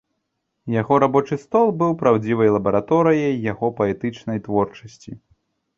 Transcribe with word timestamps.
Яго 0.81 0.93
рабочы 1.03 1.37
стол 1.43 1.67
быў 1.81 1.91
праўдзівай 2.01 2.49
лабараторыяй 2.57 3.39
яго 3.53 3.67
паэтычнай 3.83 4.37
творчасці. 4.49 5.11